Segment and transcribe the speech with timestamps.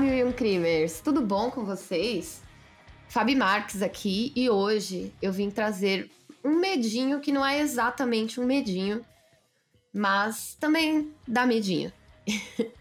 [0.00, 1.02] Mil e um crimers!
[1.02, 2.42] Tudo bom com vocês?
[3.06, 6.10] Fabi Marques aqui e hoje eu vim trazer
[6.42, 9.04] um medinho que não é exatamente um medinho,
[9.92, 11.92] mas também dá medinho.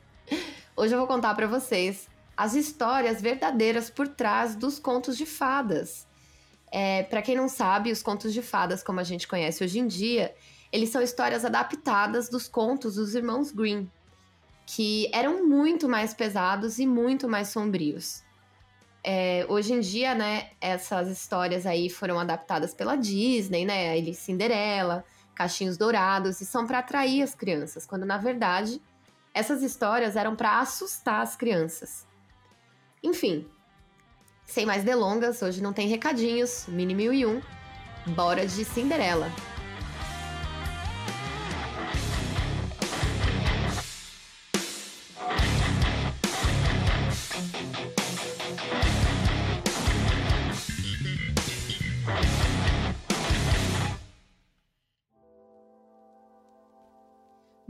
[0.78, 2.08] hoje eu vou contar para vocês
[2.38, 6.08] as histórias verdadeiras por trás dos contos de fadas.
[6.72, 9.88] É, para quem não sabe, os contos de fadas, como a gente conhece hoje em
[9.88, 10.34] dia,
[10.72, 13.90] eles são histórias adaptadas dos contos dos irmãos Grimm,
[14.72, 18.22] que eram muito mais pesados e muito mais sombrios.
[19.04, 25.04] É, hoje em dia, né, essas histórias aí foram adaptadas pela Disney, né, ele Cinderela,
[25.34, 28.80] Cachinhos Dourados, e são para atrair as crianças, quando na verdade
[29.34, 32.06] essas histórias eram para assustar as crianças.
[33.02, 33.50] Enfim,
[34.46, 37.42] sem mais delongas, hoje não tem recadinhos, Mini Mil e Um,
[38.14, 39.32] bora de Cinderela.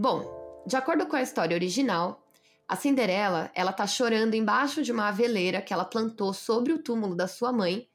[0.02, 2.25] Bom, de acordo com a história original,
[2.66, 7.14] a Cinderela, ela tá chorando embaixo de uma aveleira que ela plantou sobre o túmulo
[7.14, 7.86] da sua mãe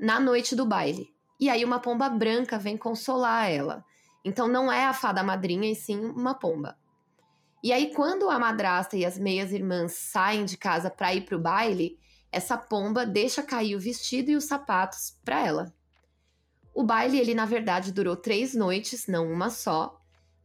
[0.00, 1.14] na noite do baile.
[1.38, 3.84] E aí uma pomba branca vem consolar ela.
[4.24, 6.74] Então não é a fada madrinha e sim uma pomba.
[7.62, 11.38] E aí quando a madrasta e as meias irmãs saem de casa para ir pro
[11.38, 11.98] baile,
[12.32, 15.74] essa pomba deixa cair o vestido e os sapatos para ela.
[16.72, 19.95] O baile, ele na verdade durou três noites, não uma só,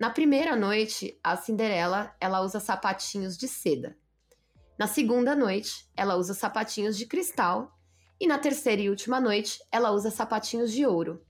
[0.01, 3.95] na primeira noite, a Cinderela ela usa sapatinhos de seda.
[4.75, 7.77] Na segunda noite, ela usa sapatinhos de cristal.
[8.19, 11.23] E na terceira e última noite, ela usa sapatinhos de ouro.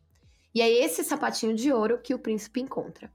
[0.56, 3.12] E é esse sapatinho de ouro que o príncipe encontra.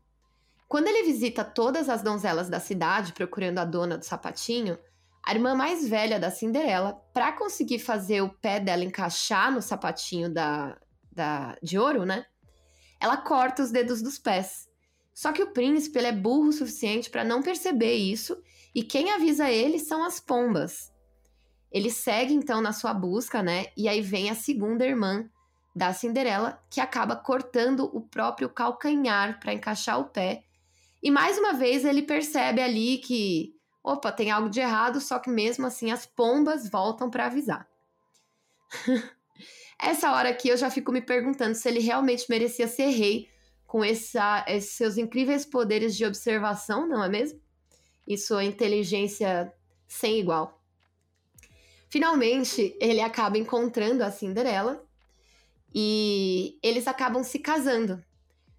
[0.68, 4.78] Quando ele visita todas as donzelas da cidade procurando a dona do sapatinho,
[5.24, 10.30] a irmã mais velha da Cinderela, para conseguir fazer o pé dela encaixar no sapatinho
[10.30, 10.76] da,
[11.10, 12.26] da, de ouro, né?
[13.00, 14.65] Ela corta os dedos dos pés.
[15.16, 18.36] Só que o príncipe é burro o suficiente para não perceber isso,
[18.74, 20.92] e quem avisa ele são as pombas.
[21.72, 23.64] Ele segue então na sua busca, né?
[23.74, 25.26] E aí vem a segunda irmã
[25.74, 30.44] da Cinderela, que acaba cortando o próprio calcanhar para encaixar o pé.
[31.02, 35.30] E mais uma vez ele percebe ali que, opa, tem algo de errado, só que
[35.30, 37.66] mesmo assim as pombas voltam para avisar.
[39.80, 43.34] Essa hora aqui eu já fico me perguntando se ele realmente merecia ser rei
[43.66, 47.40] com essa, esses seus incríveis poderes de observação, não é mesmo?
[48.06, 49.52] E sua inteligência
[49.86, 50.62] sem igual.
[51.88, 54.84] Finalmente, ele acaba encontrando a Cinderela
[55.74, 58.02] e eles acabam se casando.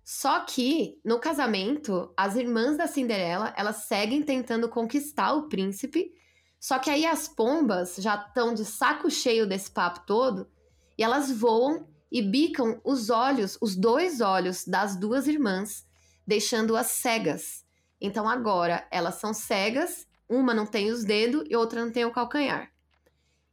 [0.03, 6.13] Só que no casamento, as irmãs da Cinderela, elas seguem tentando conquistar o príncipe,
[6.59, 10.50] só que aí as pombas já estão de saco cheio desse papo todo
[10.97, 15.85] e elas voam e bicam os olhos, os dois olhos das duas irmãs,
[16.25, 17.66] deixando-as cegas.
[18.00, 22.12] Então agora elas são cegas, uma não tem os dedos e outra não tem o
[22.12, 22.72] calcanhar.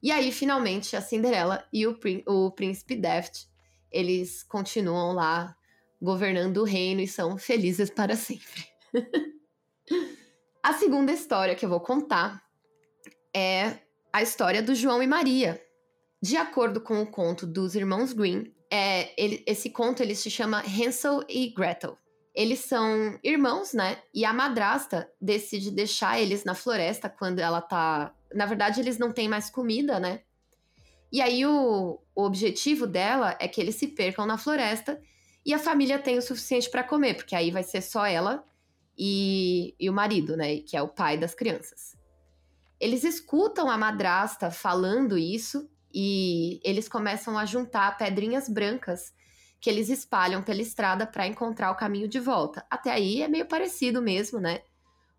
[0.03, 3.48] E aí finalmente a Cinderela e o, o príncipe Deft,
[3.91, 5.56] eles continuam lá
[6.00, 8.69] governando o reino e são felizes para sempre.
[10.62, 12.42] a segunda história que eu vou contar
[13.34, 13.78] é
[14.12, 15.63] a história do João e Maria,
[16.24, 20.62] de acordo com o conto dos irmãos Grimm, é, ele, esse conto ele se chama
[20.62, 21.98] Hansel e Gretel.
[22.34, 23.98] Eles são irmãos, né?
[24.14, 28.14] E a madrasta decide deixar eles na floresta quando ela tá.
[28.32, 30.22] Na verdade, eles não têm mais comida, né?
[31.12, 34.98] E aí o, o objetivo dela é que eles se percam na floresta
[35.44, 38.42] e a família tem o suficiente para comer, porque aí vai ser só ela
[38.96, 40.56] e, e o marido, né?
[40.60, 41.94] Que é o pai das crianças.
[42.80, 49.14] Eles escutam a madrasta falando isso e eles começam a juntar pedrinhas brancas
[49.60, 52.66] que eles espalham pela estrada para encontrar o caminho de volta.
[52.68, 54.62] Até aí é meio parecido mesmo, né?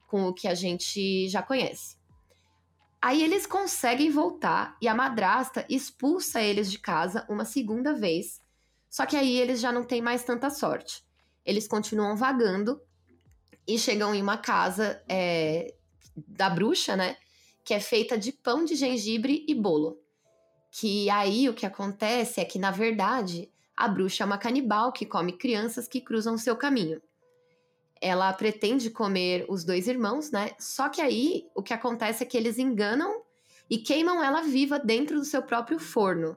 [0.05, 1.97] Com o que a gente já conhece.
[3.01, 8.41] Aí eles conseguem voltar e a madrasta expulsa eles de casa uma segunda vez.
[8.89, 11.03] Só que aí eles já não têm mais tanta sorte.
[11.45, 12.81] Eles continuam vagando
[13.65, 15.73] e chegam em uma casa é,
[16.15, 17.15] da bruxa, né?
[17.63, 20.04] Que é feita de pão de gengibre e bolo
[20.77, 25.05] que aí o que acontece é que, na verdade, a bruxa é uma canibal que
[25.05, 27.01] come crianças que cruzam seu caminho.
[28.01, 30.51] Ela pretende comer os dois irmãos, né?
[30.59, 33.21] Só que aí o que acontece é que eles enganam
[33.69, 36.35] e queimam ela viva dentro do seu próprio forno.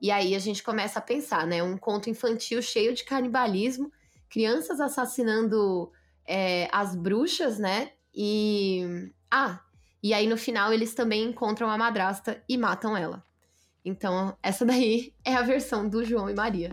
[0.00, 1.60] E aí a gente começa a pensar, né?
[1.60, 3.90] Um conto infantil cheio de canibalismo,
[4.30, 5.90] crianças assassinando
[6.24, 7.90] é, as bruxas, né?
[8.14, 9.10] E.
[9.28, 9.58] Ah,
[10.00, 13.24] E aí no final eles também encontram a madrasta e matam ela.
[13.84, 16.70] Então, essa daí é a versão do João e Maria.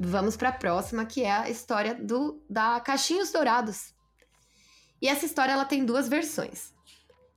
[0.00, 3.94] Vamos para a próxima, que é a história do da Caixinhos Dourados.
[5.00, 6.72] E essa história ela tem duas versões.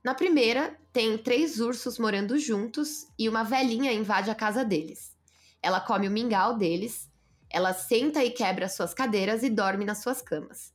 [0.02, 5.16] Na primeira, tem três ursos morando juntos e uma velhinha invade a casa deles.
[5.62, 7.08] Ela come o mingau deles,
[7.48, 10.71] ela senta e quebra suas cadeiras e dorme nas suas camas.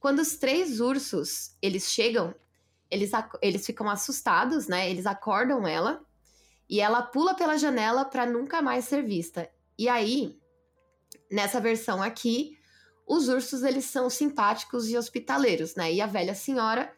[0.00, 2.34] Quando os três ursos eles chegam,
[2.90, 3.10] eles,
[3.42, 4.90] eles ficam assustados, né?
[4.90, 6.02] Eles acordam ela
[6.68, 9.48] e ela pula pela janela para nunca mais ser vista.
[9.78, 10.38] E aí,
[11.30, 12.58] nessa versão aqui,
[13.06, 15.92] os ursos eles são simpáticos e hospitaleiros, né?
[15.92, 16.90] E a velha senhora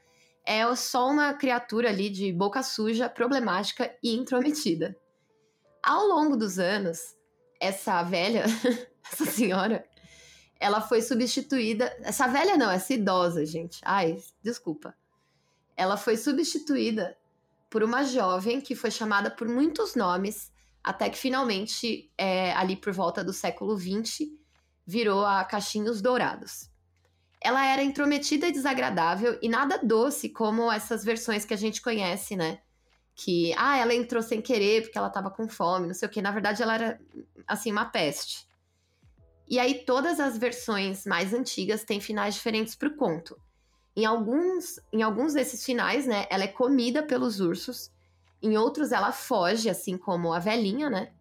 [0.44, 4.96] é só uma criatura ali de boca suja, problemática e intrometida.
[5.82, 7.16] Ao longo dos anos,
[7.60, 8.44] essa velha,
[9.10, 9.84] essa senhora,
[10.62, 11.94] ela foi substituída.
[12.03, 13.81] Essa velha não, essa idosa, gente.
[13.85, 14.94] Ai, desculpa.
[15.76, 17.17] Ela foi substituída
[17.69, 20.53] por uma jovem que foi chamada por muitos nomes,
[20.85, 24.29] até que finalmente, é, ali por volta do século XX,
[24.87, 26.70] virou a Caixinhos Dourados.
[27.41, 32.37] Ela era intrometida e desagradável e nada doce como essas versões que a gente conhece,
[32.37, 32.61] né?
[33.17, 36.23] Que, ah, ela entrou sem querer porque ela tava com fome, não sei o que.
[36.23, 37.00] Na verdade, ela era,
[37.49, 38.47] assim, uma peste.
[39.49, 43.37] E aí, todas as versões mais antigas têm finais diferentes pro conto.
[43.94, 47.91] Em alguns, em alguns desses finais, né, ela é comida pelos ursos.
[48.41, 51.12] Em outros, ela foge, assim como a velhinha, né?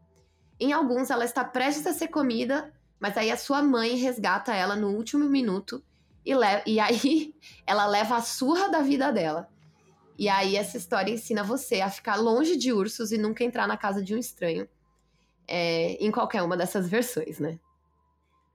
[0.60, 4.76] Em alguns, ela está prestes a ser comida, mas aí a sua mãe resgata ela
[4.76, 5.84] no último minuto
[6.26, 6.34] e,
[6.66, 7.34] e aí
[7.66, 9.50] ela leva a surra da vida dela.
[10.18, 13.76] E aí essa história ensina você a ficar longe de ursos e nunca entrar na
[13.76, 14.68] casa de um estranho.
[15.48, 17.60] É, em qualquer uma dessas versões, né?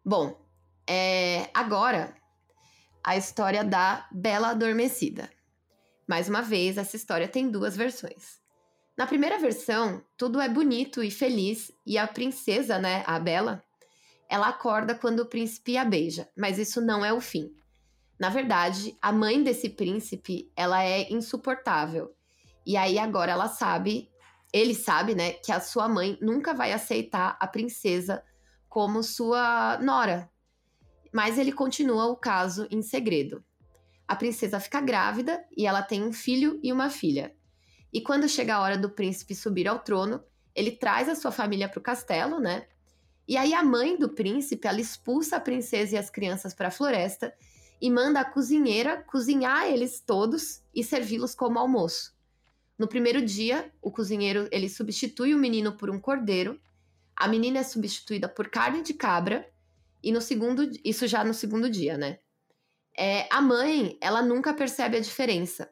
[0.08, 0.41] Bom,
[0.88, 2.14] é, agora
[3.03, 5.29] a história da Bela Adormecida.
[6.08, 8.38] Mais uma vez, essa história tem duas versões.
[8.97, 13.64] Na primeira versão, tudo é bonito e feliz e a princesa, né, a Bela,
[14.31, 17.53] ela acorda quando o príncipe a beija, mas isso não é o fim.
[18.17, 22.14] Na verdade, a mãe desse príncipe, ela é insuportável.
[22.64, 24.08] E aí agora ela sabe,
[24.53, 28.23] ele sabe, né, que a sua mãe nunca vai aceitar a princesa
[28.76, 30.31] como sua nora.
[31.11, 33.43] Mas ele continua o caso em segredo.
[34.06, 37.34] A princesa fica grávida e ela tem um filho e uma filha.
[37.90, 40.23] E quando chega a hora do príncipe subir ao trono,
[40.55, 42.67] ele traz a sua família para o castelo, né?
[43.26, 46.70] E aí a mãe do príncipe, ela expulsa a princesa e as crianças para a
[46.70, 47.32] floresta
[47.81, 52.14] e manda a cozinheira cozinhar eles todos e servi-los como almoço.
[52.79, 56.61] No primeiro dia, o cozinheiro ele substitui o menino por um cordeiro,
[57.17, 59.49] a menina é substituída por carne de cabra
[60.03, 62.19] e no segundo, isso já no segundo dia, né?
[62.97, 65.71] É, a mãe, ela nunca percebe a diferença.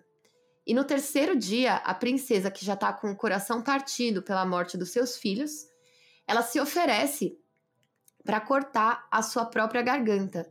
[0.67, 4.77] E no terceiro dia, a princesa, que já tá com o coração partido pela morte
[4.77, 5.67] dos seus filhos,
[6.27, 7.39] ela se oferece
[8.25, 10.51] para cortar a sua própria garganta.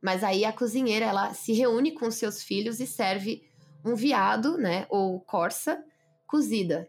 [0.00, 3.46] Mas aí a cozinheira ela se reúne com seus filhos e serve
[3.84, 5.84] um viado, né, ou corça
[6.26, 6.88] cozida.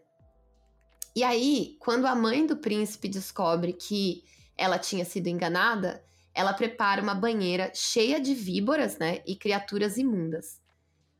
[1.14, 4.24] E aí, quando a mãe do príncipe descobre que
[4.56, 6.02] ela tinha sido enganada,
[6.34, 10.60] ela prepara uma banheira cheia de víboras, né, e criaturas imundas.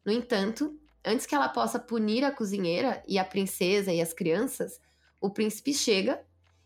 [0.05, 4.81] No entanto, antes que ela possa punir a cozinheira e a princesa e as crianças,
[5.21, 6.21] o príncipe chega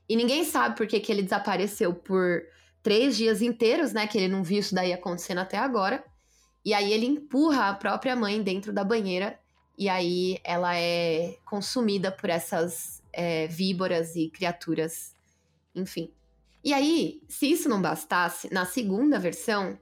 [0.08, 2.42] e ninguém sabe por que, que ele desapareceu por
[2.82, 4.06] três dias inteiros, né?
[4.06, 6.04] Que ele não viu isso daí acontecendo até agora.
[6.64, 9.38] E aí ele empurra a própria mãe dentro da banheira.
[9.76, 15.14] E aí ela é consumida por essas é, víboras e criaturas,
[15.74, 16.12] enfim.
[16.62, 19.78] E aí, se isso não bastasse, na segunda versão,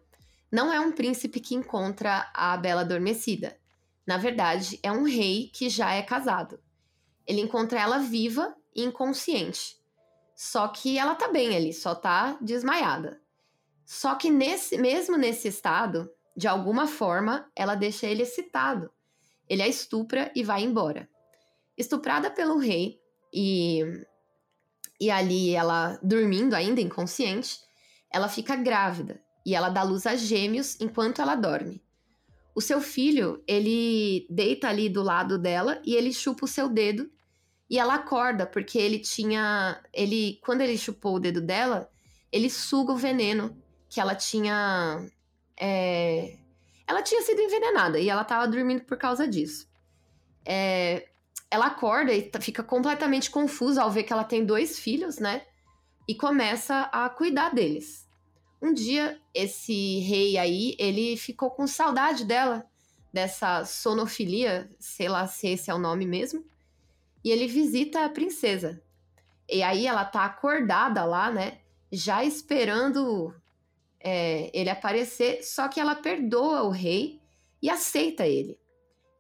[0.52, 3.58] não é um príncipe que encontra a Bela Adormecida.
[4.06, 6.60] Na verdade, é um rei que já é casado.
[7.26, 9.76] Ele encontra ela viva e inconsciente.
[10.36, 13.20] Só que ela tá bem ali, só tá desmaiada.
[13.84, 18.90] Só que nesse, mesmo nesse estado, de alguma forma, ela deixa ele excitado.
[19.48, 21.08] Ele a estupra e vai embora.
[21.76, 23.00] Estuprada pelo rei
[23.34, 23.82] e,
[25.00, 27.58] e ali ela dormindo ainda inconsciente,
[28.12, 31.82] ela fica grávida e ela dá luz a gêmeos enquanto ela dorme.
[32.54, 37.10] O seu filho, ele deita ali do lado dela e ele chupa o seu dedo
[37.68, 39.82] e ela acorda porque ele tinha.
[39.92, 41.90] Ele, quando ele chupou o dedo dela,
[42.30, 45.04] ele suga o veneno que ela tinha.
[45.58, 46.38] É,
[46.86, 49.68] ela tinha sido envenenada e ela tava dormindo por causa disso.
[50.46, 51.08] É,
[51.50, 55.42] ela acorda e fica completamente confusa ao ver que ela tem dois filhos, né?
[56.08, 58.08] E começa a cuidar deles.
[58.60, 62.66] Um dia, esse rei aí, ele ficou com saudade dela,
[63.12, 66.44] dessa sonofilia, sei lá se esse é o nome mesmo,
[67.22, 68.82] e ele visita a princesa.
[69.48, 71.58] E aí ela tá acordada lá, né?
[71.92, 73.34] Já esperando
[74.00, 77.20] é, ele aparecer, só que ela perdoa o rei
[77.62, 78.58] e aceita ele.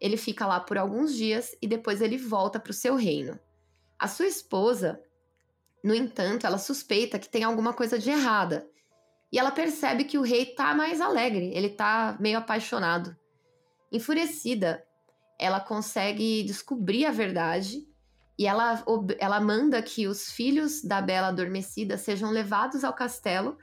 [0.04, 3.40] Ele fica lá por alguns dias e depois ele volta para o seu reino.
[3.98, 5.00] A sua esposa,
[5.82, 8.68] no entanto, ela suspeita que tem alguma coisa de errada.
[9.32, 13.16] E ela percebe que o rei tá mais alegre, ele tá meio apaixonado.
[13.90, 14.84] Enfurecida,
[15.38, 17.88] ela consegue descobrir a verdade
[18.38, 18.84] e ela,
[19.18, 23.56] ela manda que os filhos da Bela Adormecida sejam levados ao castelo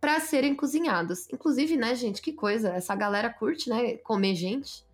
[0.00, 1.28] para serem cozinhados.
[1.32, 4.86] Inclusive, né, gente, que coisa, essa galera curte, né, comer gente.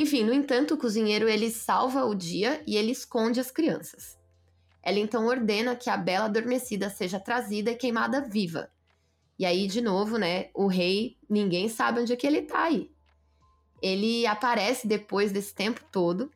[0.00, 4.18] Enfim, no entanto, o cozinheiro ele salva o dia e ele esconde as crianças.
[4.82, 8.70] Ela então ordena que a Bela Adormecida seja trazida e queimada viva.
[9.38, 12.90] E aí, de novo, né, o rei, ninguém sabe onde é que ele tá aí.
[13.82, 16.30] Ele aparece depois desse tempo todo,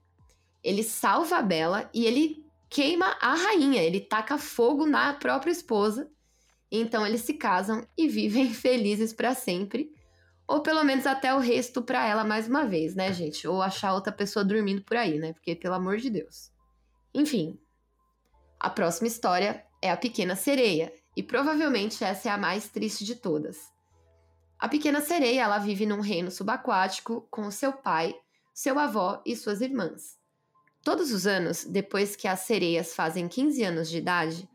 [0.62, 6.06] ele salva a Bela e ele queima a rainha, ele taca fogo na própria esposa
[6.80, 9.92] então eles se casam e vivem felizes para sempre.
[10.46, 13.48] Ou pelo menos até o resto para ela mais uma vez, né, gente?
[13.48, 15.32] Ou achar outra pessoa dormindo por aí, né?
[15.32, 16.52] Porque, pelo amor de Deus.
[17.14, 17.58] Enfim,
[18.60, 20.92] a próxima história é A Pequena Sereia.
[21.16, 23.72] E provavelmente essa é a mais triste de todas.
[24.58, 28.14] A pequena sereia, ela vive num reino subaquático com seu pai,
[28.52, 30.18] seu avó e suas irmãs.
[30.82, 34.48] Todos os anos, depois que as sereias fazem 15 anos de idade,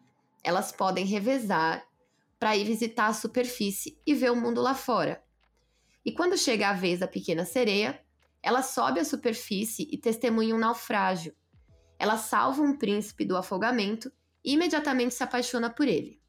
[0.44, 1.86] elas podem revezar
[2.40, 5.24] para ir visitar a superfície e ver o mundo lá fora.
[6.10, 8.02] E quando chega a vez da pequena sereia,
[8.42, 11.36] ela sobe à superfície e testemunha um naufrágio.
[12.00, 14.12] Ela salva um príncipe do afogamento
[14.44, 16.20] e imediatamente se apaixona por ele.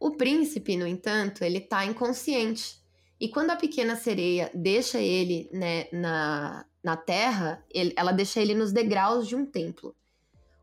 [0.00, 2.82] O príncipe, no entanto, ele está inconsciente.
[3.20, 8.54] E quando a pequena sereia deixa ele né, na, na terra, ele, ela deixa ele
[8.54, 9.94] nos degraus de um templo.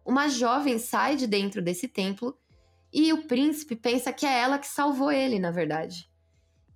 [0.04, 2.36] Uma jovem sai de dentro desse templo
[2.92, 6.10] e o príncipe pensa que é ela que salvou ele, na verdade.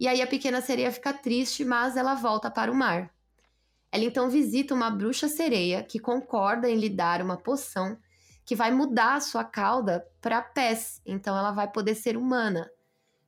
[0.02, 3.14] E aí a pequena sereia fica triste, mas ela volta para o mar.
[3.92, 7.96] Ela então visita uma bruxa sereia que concorda em lhe dar uma poção
[8.44, 12.68] que vai mudar a sua cauda para pés, então ela vai poder ser humana.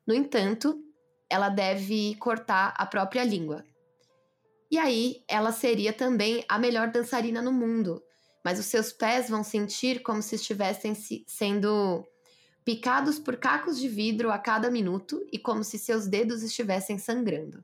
[0.03, 0.84] No entanto,
[1.30, 3.63] ela deve cortar a própria língua.
[4.72, 8.01] E aí, ela seria também a melhor dançarina no mundo,
[8.44, 10.96] mas os seus pés vão sentir como se estivessem
[11.27, 12.03] sendo
[12.63, 17.63] picados por cacos de vidro a cada minuto e como se seus dedos estivessem sangrando.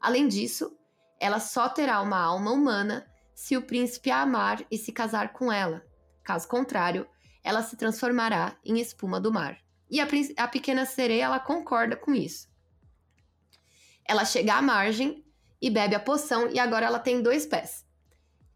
[0.00, 0.76] Além disso,
[1.20, 5.52] ela só terá uma alma humana se o príncipe a amar e se casar com
[5.52, 5.84] ela.
[6.22, 7.06] Caso contrário,
[7.44, 9.58] ela se transformará em espuma do mar.
[9.90, 10.08] E a,
[10.38, 12.48] a pequena sereia ela concorda com isso.
[14.04, 15.24] Ela chega à margem
[15.60, 17.84] e bebe a poção e agora ela tem dois pés.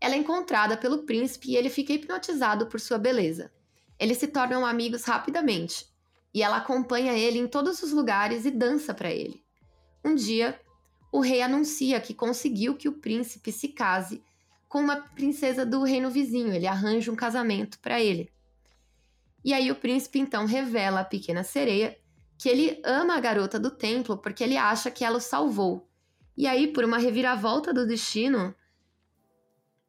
[0.01, 3.53] Ela é encontrada pelo príncipe e ele fica hipnotizado por sua beleza.
[4.01, 5.87] Eles se tornam amigos rapidamente
[6.33, 9.45] e ela acompanha ele em todos os lugares e dança para ele.
[10.03, 10.59] Um dia,
[11.13, 14.25] o rei anuncia que conseguiu que o príncipe se case
[14.67, 16.55] com uma princesa do reino vizinho.
[16.55, 18.33] Ele arranja um casamento para ele.
[19.45, 21.99] E aí o príncipe então revela à pequena sereia
[22.39, 25.87] que ele ama a garota do templo porque ele acha que ela o salvou.
[26.39, 28.55] E aí, por uma reviravolta do destino,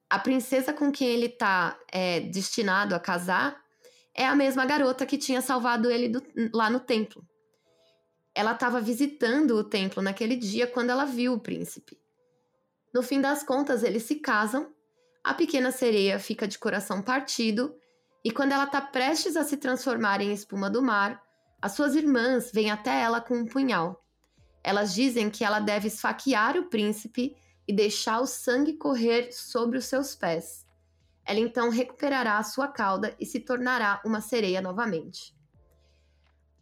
[0.10, 3.61] a princesa com quem ele está é, destinado a casar
[4.15, 7.25] é a mesma garota que tinha salvado ele do, lá no templo.
[8.34, 11.98] Ela estava visitando o templo naquele dia quando ela viu o príncipe.
[12.94, 14.74] No fim das contas, eles se casam,
[15.24, 17.75] a pequena sereia fica de coração partido,
[18.24, 21.22] e quando ela está prestes a se transformar em espuma do mar,
[21.62, 24.03] as suas irmãs vêm até ela com um punhal.
[24.63, 27.36] Elas dizem que ela deve esfaquear o príncipe
[27.68, 30.61] e deixar o sangue correr sobre os seus pés.
[31.32, 35.34] Ela então recuperará a sua cauda e se tornará uma sereia novamente.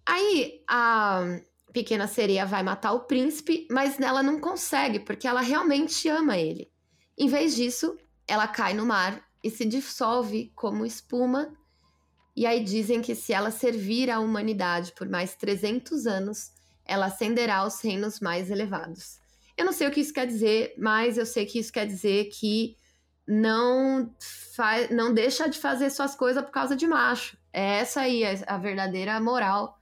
[0.06, 1.42] Aí a
[1.74, 6.72] pequena sereia vai matar o príncipe, mas ela não consegue porque ela realmente ama ele.
[7.18, 7.98] Em vez disso,
[8.28, 11.52] ela cai no mar e se dissolve como espuma.
[12.36, 16.52] E aí dizem que se ela servir à humanidade por mais 300 anos,
[16.86, 19.18] ela ascenderá aos reinos mais elevados.
[19.58, 22.26] Eu não sei o que isso quer dizer, mas eu sei que isso quer dizer
[22.26, 22.78] que
[23.32, 24.12] não
[24.56, 27.38] faz, não deixa de fazer suas coisas por causa de macho.
[27.54, 29.80] É essa aí a verdadeira moral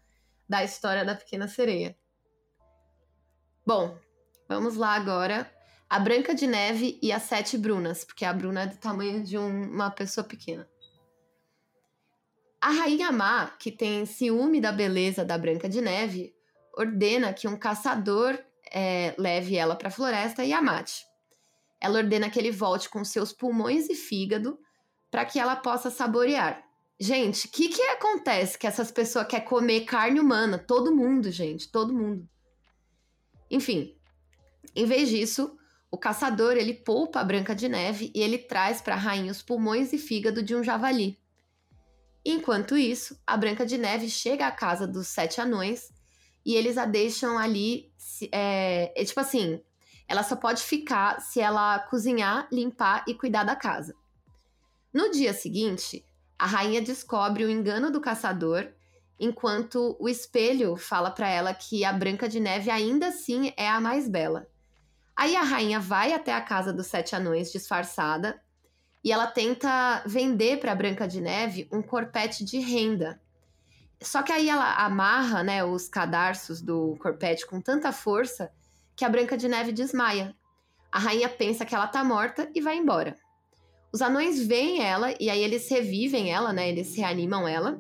[0.50, 1.98] da história da pequena sereia.
[3.66, 3.98] Bom,
[4.50, 5.50] vamos lá agora.
[5.90, 9.38] A Branca de Neve e as Sete Brunas, porque a Bruna é do tamanho de
[9.38, 10.68] um, uma pessoa pequena.
[12.60, 16.36] A rainha má, que tem ciúme da beleza da Branca de Neve,
[16.76, 18.38] ordena que um caçador
[18.74, 21.07] é, leve ela para a floresta e a mate.
[21.80, 24.60] Ela ordena que ele volte com seus pulmões e fígado
[25.12, 26.64] para que ela possa saborear.
[27.00, 30.58] Gente, o que, que acontece que essas pessoas querem comer carne humana?
[30.58, 32.28] Todo mundo, gente, todo mundo.
[33.52, 33.96] Enfim,
[34.76, 35.56] em vez disso,
[35.92, 39.42] o caçador ele poupa a Branca de Neve e ele traz para a rainha os
[39.42, 41.20] pulmões e fígado de um javali.
[42.26, 45.90] Enquanto isso, a Branca de Neve chega à casa dos sete anões
[46.46, 47.92] e eles a deixam ali.
[48.32, 49.62] É, é, tipo assim,
[50.08, 53.94] ela só pode ficar se ela cozinhar, limpar e cuidar da casa.
[54.94, 56.06] No dia seguinte,
[56.40, 58.72] a rainha descobre o engano do caçador,
[59.20, 63.82] enquanto o espelho fala para ela que a Branca de Neve ainda assim é a
[63.82, 64.48] mais bela.
[65.16, 68.40] Aí a rainha vai até a casa dos sete anões disfarçada
[69.04, 73.20] e ela tenta vender para Branca de Neve um corpete de renda.
[74.02, 78.52] Só que aí ela amarra, né, os cadarços do corpete com tanta força
[78.98, 80.36] que a Branca de Neve desmaia.
[80.92, 83.16] A rainha pensa que ela tá morta e vai embora.
[83.94, 86.68] Os anões veem ela e aí eles revivem ela, né?
[86.68, 87.80] Eles reanimam ela.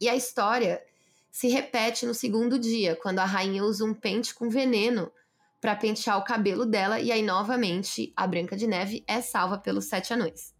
[0.00, 0.82] E a história
[1.30, 5.12] se repete no segundo dia, quando a rainha usa um pente com veneno
[5.60, 9.84] para pentear o cabelo dela e aí novamente a Branca de Neve é salva pelos
[9.84, 10.54] sete anões.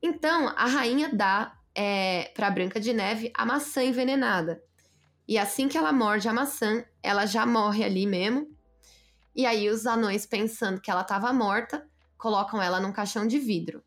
[0.00, 4.62] Então a rainha dá é, para Branca de Neve a maçã envenenada.
[5.26, 8.56] E assim que ela morde a maçã, ela já morre ali mesmo.
[9.38, 13.84] E aí os anões pensando que ela estava morta, colocam ela num caixão de vidro.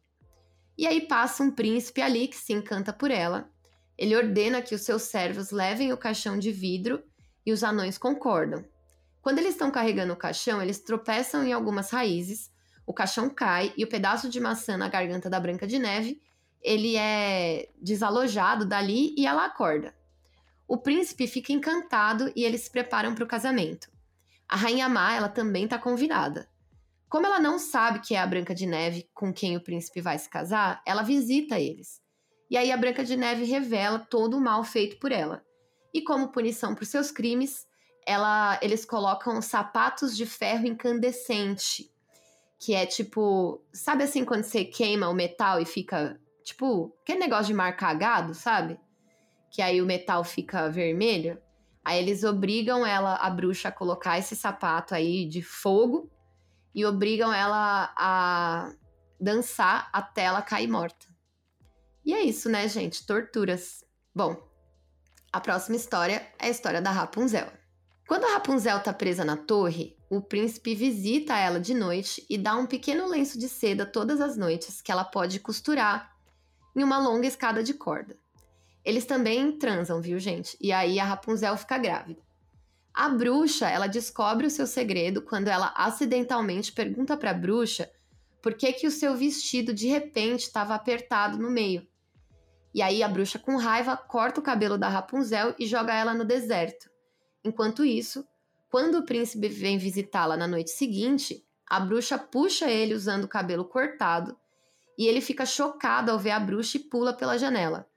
[0.78, 3.50] E aí passa um príncipe ali que se encanta por ela.
[3.98, 7.04] Ele ordena que os seus servos levem o caixão de vidro
[7.46, 8.64] e os anões concordam.
[9.22, 12.50] Quando eles estão carregando o caixão, eles tropeçam em algumas raízes,
[12.88, 16.22] o caixão cai e o pedaço de maçã na garganta da Branca de Neve,
[16.62, 19.94] ele é desalojado dali e ela acorda.
[20.66, 23.91] O príncipe fica encantado e eles se preparam para o casamento.
[24.52, 26.50] A rainha má, ela também está convidada.
[27.08, 30.20] Como ela não sabe que é a Branca de Neve com quem o príncipe vai
[30.20, 32.02] se casar, ela visita eles.
[32.50, 35.42] E aí a Branca de Neve revela todo o mal feito por ela.
[35.94, 37.66] E como punição por seus crimes,
[38.06, 41.90] ela, eles colocam sapatos de ferro incandescente,
[42.60, 47.48] que é tipo, sabe assim quando você queima o metal e fica tipo, aquele negócio
[47.48, 48.78] de marcar gado, sabe?
[49.50, 51.42] Que aí o metal fica vermelho.
[51.84, 56.10] Aí eles obrigam ela, a bruxa, a colocar esse sapato aí de fogo
[56.74, 58.72] e obrigam ela a
[59.20, 61.08] dançar até ela cair morta.
[62.06, 63.06] E é isso, né, gente?
[63.06, 63.84] Torturas.
[64.14, 64.36] Bom,
[65.32, 67.52] a próxima história é a história da Rapunzel.
[68.08, 72.56] Quando a Rapunzel tá presa na torre, o príncipe visita ela de noite e dá
[72.58, 76.14] um pequeno lenço de seda todas as noites que ela pode costurar
[76.76, 78.18] em uma longa escada de corda.
[78.84, 80.58] Eles também transam, viu, gente?
[80.60, 82.22] E aí a Rapunzel fica grávida.
[82.94, 87.90] A bruxa, ela descobre o seu segredo quando ela acidentalmente pergunta para a bruxa
[88.42, 91.88] por que que o seu vestido de repente estava apertado no meio.
[92.74, 96.26] E aí a bruxa com raiva corta o cabelo da Rapunzel e joga ela no
[96.26, 96.90] deserto.
[97.44, 98.26] Enquanto isso,
[98.70, 103.66] quando o príncipe vem visitá-la na noite seguinte, a bruxa puxa ele usando o cabelo
[103.66, 104.36] cortado
[104.98, 107.88] e ele fica chocado ao ver a bruxa e pula pela janela.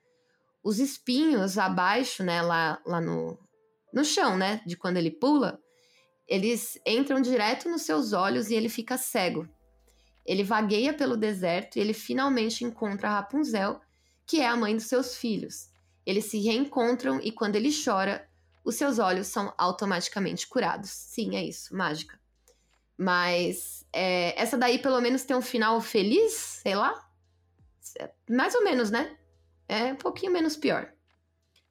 [0.65, 3.39] Os espinhos abaixo, né, lá, lá no,
[3.93, 4.63] no chão, né?
[4.67, 5.61] De quando ele pula,
[6.27, 9.49] eles entram direto nos seus olhos e ele fica cego.
[10.25, 13.81] Ele vagueia pelo deserto e ele finalmente encontra Rapunzel,
[14.27, 15.69] que é a mãe dos seus filhos.
[16.07, 18.27] Eles se reencontram e quando ele chora,
[18.65, 20.91] os seus olhos são automaticamente curados.
[20.91, 22.19] Sim, é isso, mágica.
[22.97, 27.07] Mas é, essa daí pelo menos tem um final feliz, sei lá.
[28.29, 29.15] Mais ou menos, né?
[29.69, 30.93] É um pouquinho menos pior.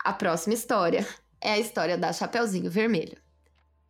[0.03, 1.07] A próxima história
[1.39, 3.17] é a história da Chapeuzinho Vermelho.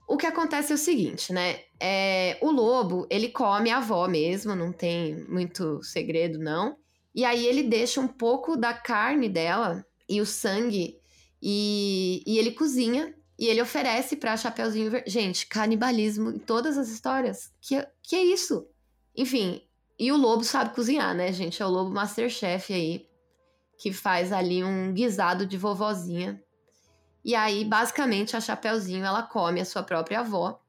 [0.08, 1.62] O que acontece é o seguinte, né?
[1.80, 6.78] É, o lobo, ele come a avó mesmo, não tem muito segredo, não.
[7.16, 11.00] E aí ele deixa um pouco da carne dela e o sangue
[11.42, 15.12] e, e ele cozinha e ele oferece pra Chapeuzinho Vermelho.
[15.12, 17.52] Gente, canibalismo em todas as histórias.
[17.62, 18.68] Que, que é isso?
[19.16, 19.62] Enfim,
[19.98, 21.62] e o lobo sabe cozinhar, né, gente?
[21.62, 23.08] É o lobo Masterchef aí,
[23.84, 26.42] que faz ali um guisado de vovozinha
[27.24, 30.60] e aí, basicamente, a Chapeuzinho ela come a sua própria avó.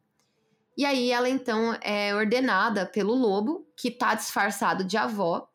[0.76, 5.48] E aí ela então é ordenada pelo lobo, que tá disfarçado de avó.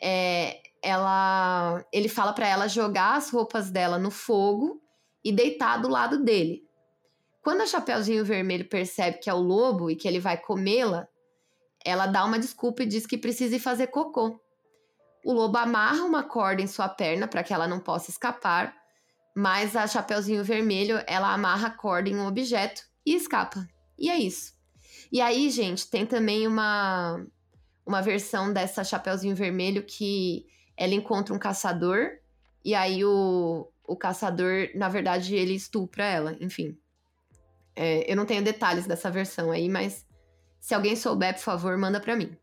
[0.00, 4.80] É, ela, ele fala para ela jogar as roupas dela no fogo
[5.24, 6.62] e deitar do lado dele.
[7.42, 11.08] Quando a Chapeuzinho Vermelho percebe que é o lobo e que ele vai comê-la,
[11.84, 14.40] ela dá uma desculpa e diz que precisa ir fazer cocô.
[15.24, 18.74] O lobo amarra uma corda em sua perna para que ela não possa escapar,
[19.34, 23.66] mas a Chapeuzinho Vermelho, ela amarra a corda em um objeto e escapa.
[23.98, 24.54] E é isso.
[25.12, 27.24] E aí, gente, tem também uma
[27.86, 32.20] uma versão dessa Chapeuzinho Vermelho que ela encontra um caçador
[32.64, 36.78] e aí o, o caçador, na verdade, ele estupra ela, enfim.
[37.74, 40.06] É, eu não tenho detalhes dessa versão aí, mas
[40.60, 42.36] se alguém souber, por favor, manda para mim.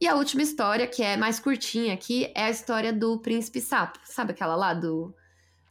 [0.00, 3.98] E a última história, que é mais curtinha aqui, é a história do príncipe sapo.
[4.04, 5.14] Sabe aquela lá do.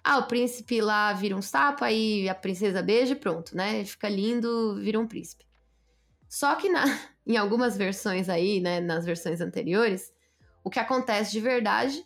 [0.04, 3.84] Ah, o príncipe lá vira um sapo, aí a princesa beija e pronto, né?
[3.86, 5.46] Fica lindo, vira um príncipe.
[6.28, 6.84] Só que na,
[7.26, 10.14] em algumas versões aí, né, nas versões anteriores,
[10.64, 12.06] o que acontece de verdade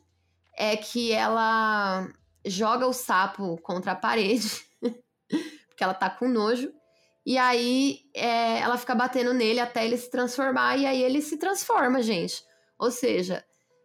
[0.55, 2.07] é que ela
[2.45, 4.49] joga o sapo contra a parede,
[5.67, 6.71] porque ela tá com nojo,
[7.25, 11.37] e aí é, ela fica batendo nele até ele se transformar, e aí ele se
[11.37, 12.43] transforma, gente.
[12.79, 13.43] Ou seja,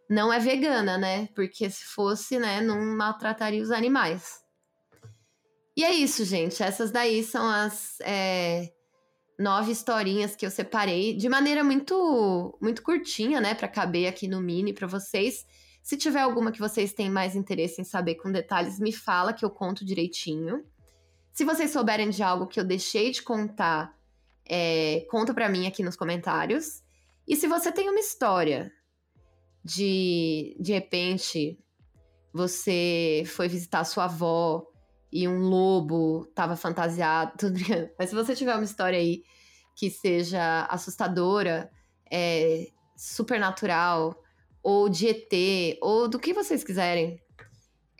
[0.09, 1.27] não é vegana, né?
[1.35, 4.41] Porque se fosse, né, não maltrataria os animais.
[5.75, 6.63] E é isso, gente.
[6.63, 8.71] Essas daí são as é,
[9.37, 14.41] nove historinhas que eu separei de maneira muito, muito curtinha, né, para caber aqui no
[14.41, 15.45] mini para vocês.
[15.83, 19.45] Se tiver alguma que vocês têm mais interesse em saber com detalhes, me fala que
[19.45, 20.65] eu conto direitinho.
[21.37, 23.95] Se vocês souberem de algo que eu deixei de contar,
[24.43, 26.81] é, conta para mim aqui nos comentários.
[27.27, 28.71] E se você tem uma história
[29.63, 31.59] de de repente
[32.33, 34.65] você foi visitar sua avó
[35.11, 37.59] e um lobo tava fantasiado, tudo.
[37.99, 39.21] Mas se você tiver uma história aí
[39.75, 41.69] que seja assustadora,
[42.11, 42.65] é,
[42.97, 44.19] supernatural,
[44.63, 47.21] ou de ET, ou do que vocês quiserem,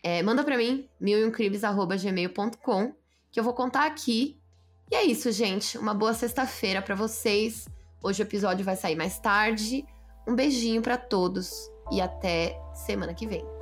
[0.01, 2.97] é, manda para mim, milincrimes.gmail.com
[3.31, 4.39] que eu vou contar aqui.
[4.91, 5.77] E é isso, gente.
[5.77, 7.67] Uma boa sexta-feira para vocês.
[8.01, 9.85] Hoje o episódio vai sair mais tarde.
[10.27, 13.56] Um beijinho para todos e até semana que vem.